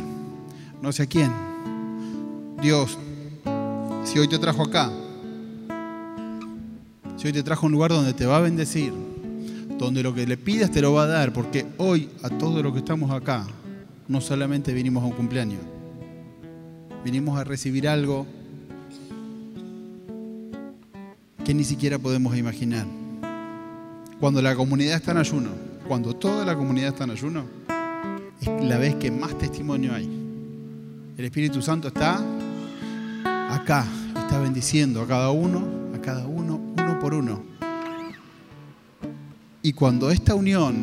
[0.81, 1.31] No sé a quién.
[2.61, 2.97] Dios,
[4.03, 4.91] si hoy te trajo acá,
[7.15, 9.04] si hoy te trajo a un lugar donde te va a bendecir,
[9.77, 12.73] donde lo que le pidas te lo va a dar, porque hoy a todos los
[12.73, 13.45] que estamos acá,
[14.07, 15.61] no solamente vinimos a un cumpleaños,
[17.03, 18.25] vinimos a recibir algo
[21.43, 22.85] que ni siquiera podemos imaginar.
[24.19, 25.49] Cuando la comunidad está en ayuno,
[25.87, 27.45] cuando toda la comunidad está en ayuno,
[28.41, 30.09] es la vez que más testimonio hay.
[31.17, 32.19] El Espíritu Santo está
[33.49, 33.85] acá,
[34.17, 35.63] está bendiciendo a cada uno,
[35.93, 37.54] a cada uno, uno por uno.
[39.65, 40.75] Y cuando esta unión,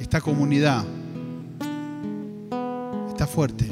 [0.00, 0.84] esta comunidad,
[3.08, 3.68] está fuerte,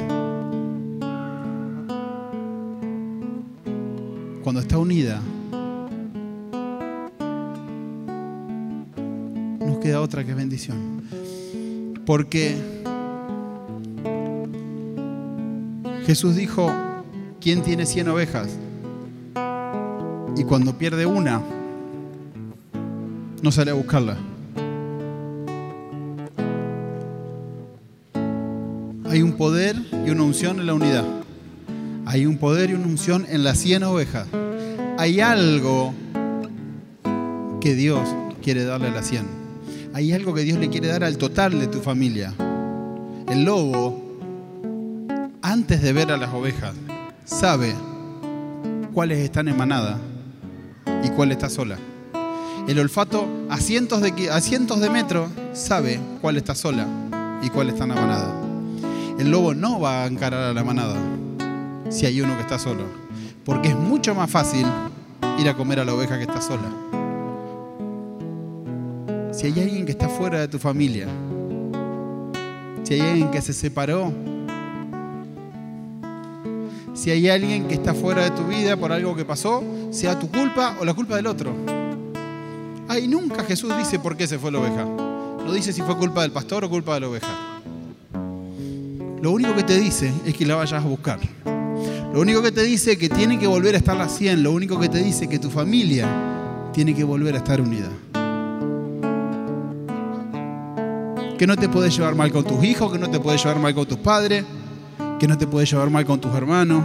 [4.45, 5.20] cuando está unida,
[9.59, 11.03] nos queda otra que bendición.
[12.07, 12.55] Porque
[16.07, 16.70] Jesús dijo,
[17.41, 18.57] ¿quién tiene 100 ovejas?
[20.37, 21.43] Y cuando pierde una,
[23.45, 24.16] no sale a buscarla.
[29.05, 29.76] Hay un poder
[30.07, 31.05] y una unción en la unidad.
[32.07, 34.26] Hay un poder y una unción en las 100 ovejas.
[34.97, 35.92] Hay algo
[37.61, 38.09] que Dios
[38.42, 39.26] quiere darle a las 100.
[39.92, 42.32] Hay algo que Dios le quiere dar al total de tu familia.
[43.28, 44.03] El lobo,
[45.42, 46.72] antes de ver a las ovejas,
[47.26, 47.74] sabe
[48.95, 49.99] cuáles están en manada
[51.05, 51.76] y cuál está sola.
[52.66, 56.86] El olfato a cientos de, a cientos de metros sabe cuál está sola
[57.42, 58.34] y cuál está en la manada.
[59.18, 60.96] El lobo no va a encarar a la manada
[61.90, 62.84] si hay uno que está solo,
[63.44, 64.66] porque es mucho más fácil
[65.38, 66.70] ir a comer a la oveja que está sola.
[69.32, 71.06] Si hay alguien que está fuera de tu familia,
[72.82, 74.10] si hay alguien que se separó,
[76.94, 80.30] si hay alguien que está fuera de tu vida por algo que pasó, sea tu
[80.30, 81.74] culpa o la culpa del otro.
[82.95, 84.84] Ahí nunca Jesús dice por qué se fue la oveja.
[84.84, 87.61] No dice si fue culpa del pastor o culpa de la oveja.
[89.20, 91.18] Lo único que te dice es que la vayas a buscar.
[92.12, 94.45] Lo único que te dice es que tiene que volver a estar la 100.
[94.45, 97.88] Lo único que te dice es que tu familia tiene que volver a estar unida.
[101.36, 103.74] Que no te puedes llevar mal con tus hijos, que no te puedes llevar mal
[103.74, 104.45] con tus padres,
[105.18, 106.84] que no te puedes llevar mal con tus hermanos.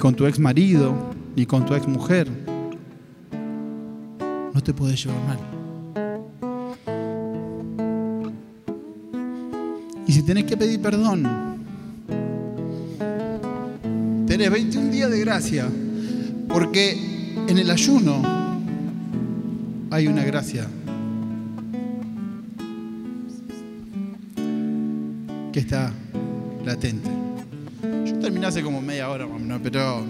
[0.00, 0.94] Con tu ex marido,
[1.36, 2.26] ni con tu ex mujer.
[4.54, 5.38] No te puedes llevar mal.
[10.06, 11.28] Y si tenés que pedir perdón,
[14.26, 15.68] tenés 21 días de gracia,
[16.48, 18.22] porque en el ayuno
[19.90, 20.66] hay una gracia
[25.52, 25.92] que está
[26.64, 27.09] latente.
[28.46, 29.28] Hace como media hora,
[29.62, 30.02] pero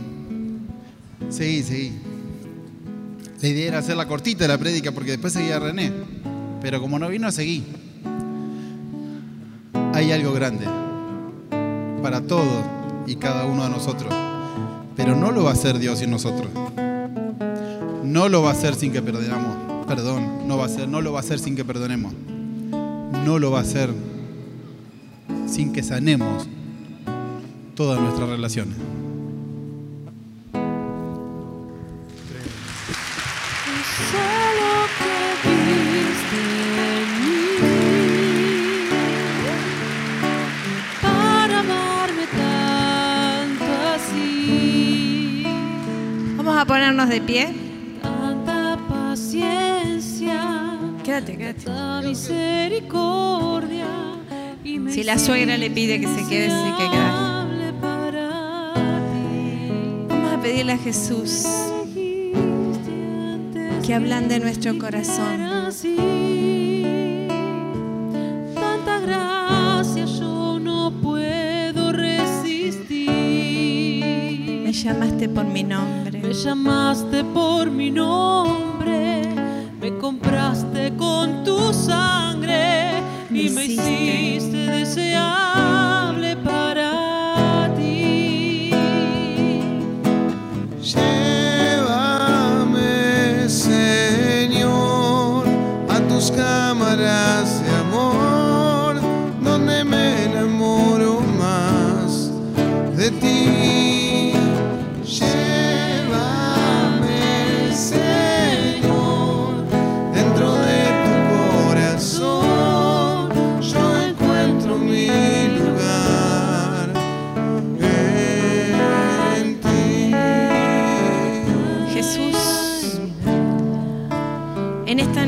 [1.28, 1.92] seguí, seguí.
[3.42, 5.92] La idea era hacer la cortita la prédica porque después seguía René,
[6.62, 7.64] pero como no vino, seguí
[10.00, 10.66] hay algo grande
[12.02, 12.64] para todos
[13.06, 14.12] y cada uno de nosotros.
[14.96, 16.48] Pero no lo va a hacer Dios sin nosotros.
[18.04, 19.86] No lo va a hacer sin que perdonamos.
[19.86, 22.14] Perdón, no va a ser, no lo va a hacer sin que perdonemos.
[23.24, 23.90] No lo va a hacer
[25.46, 26.48] sin que sanemos
[27.80, 28.76] todas nuestras relaciones.
[46.50, 47.48] a ponernos de pie.
[48.02, 50.42] Tanta paciencia.
[51.02, 52.06] Quédate, quédate.
[52.06, 53.86] Misericordia.
[54.90, 57.39] Si la suegra le pide que se quede, se que quedar.
[60.50, 61.46] Pedirle a Jesús
[63.86, 65.38] que ablande nuestro corazón.
[68.54, 73.04] Tanta gracia yo no puedo resistir.
[74.64, 76.18] Me llamaste por mi nombre.
[76.18, 79.22] Me llamaste por mi nombre,
[79.80, 82.98] me compraste con tu sangre
[83.30, 84.29] y me hiciste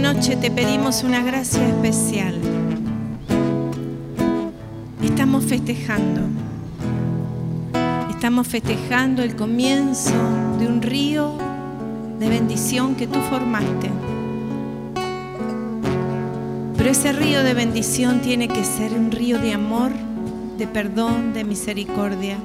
[0.03, 2.35] noche te pedimos una gracia especial.
[5.01, 6.23] Estamos festejando.
[8.11, 10.11] Estamos festejando el comienzo
[10.59, 11.39] de un río
[12.19, 13.91] de bendición que tú formaste.
[16.77, 19.93] Pero ese río de bendición tiene que ser un río de amor,
[20.59, 22.39] de perdón, de misericordia.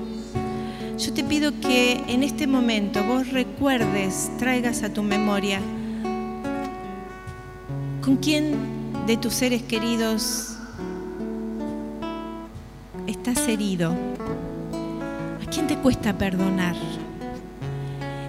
[0.99, 5.60] Yo te pido que en este momento vos recuerdes, traigas a tu memoria
[8.08, 8.55] con quién
[9.05, 10.55] de tus seres queridos
[13.05, 13.91] estás herido.
[15.45, 16.78] ¿A quién te cuesta perdonar?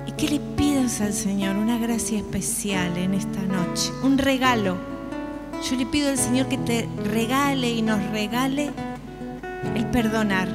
[0.04, 4.76] Y que le pidas al Señor una gracia especial en esta noche, un regalo
[5.62, 8.70] yo le pido al Señor que te regale y nos regale
[9.76, 10.48] el perdonar.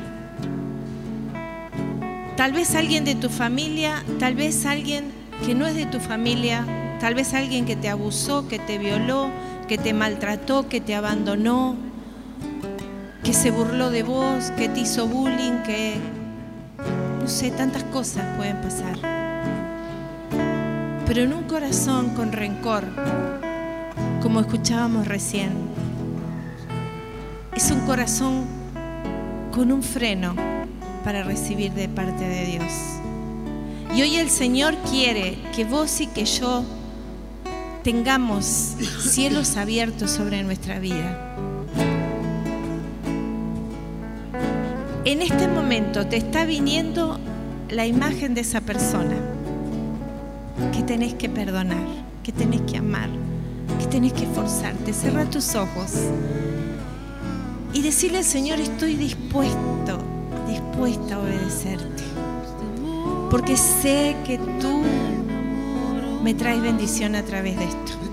[2.36, 5.12] Tal vez alguien de tu familia, tal vez alguien
[5.46, 6.66] que no es de tu familia,
[7.00, 9.30] tal vez alguien que te abusó, que te violó,
[9.68, 11.76] que te maltrató, que te abandonó,
[13.24, 15.96] que se burló de vos, que te hizo bullying, que
[17.22, 18.98] no sé, tantas cosas pueden pasar.
[21.06, 22.84] Pero en un corazón con rencor,
[24.22, 25.52] como escuchábamos recién.
[27.56, 28.46] Es un corazón
[29.52, 30.34] con un freno
[31.04, 32.72] para recibir de parte de Dios.
[33.96, 36.64] Y hoy el Señor quiere que vos y que yo
[37.84, 41.36] tengamos cielos abiertos sobre nuestra vida.
[45.06, 47.20] En este momento te está viniendo
[47.70, 49.18] la imagen de esa persona
[50.74, 51.86] que tenés que perdonar,
[52.24, 53.10] que tenés que amar
[53.80, 54.94] que tenés que esforzarte.
[54.94, 55.92] Cerra tus ojos
[57.74, 60.00] y decirle al Señor, estoy dispuesto,
[60.48, 62.04] dispuesta a obedecerte.
[63.30, 64.84] Porque sé que tú
[66.24, 68.13] me traes bendición a través de esto.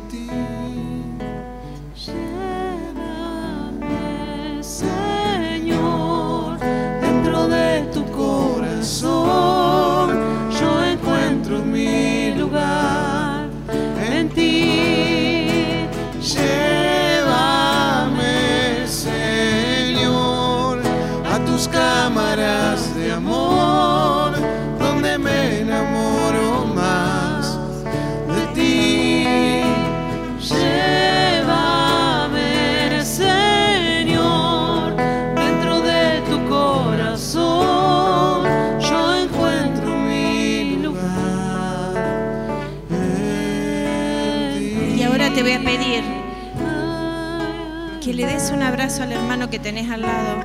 [48.81, 50.43] Abrazo al hermano que tenés al lado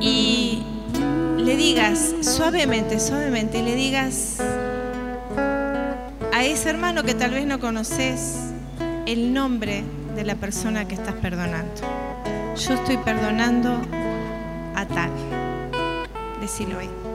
[0.00, 0.62] y
[1.36, 4.38] le digas suavemente, suavemente, le digas
[6.32, 8.38] a ese hermano que tal vez no conoces
[9.04, 9.84] el nombre
[10.16, 11.74] de la persona que estás perdonando.
[12.56, 13.78] Yo estoy perdonando
[14.76, 15.10] a tal.
[16.40, 17.07] Decilo ahí.